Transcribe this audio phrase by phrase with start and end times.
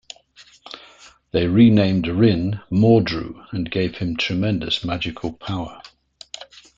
[1.29, 5.79] They renamed Wrynn, "Mordru" and gave him tremendous magical power.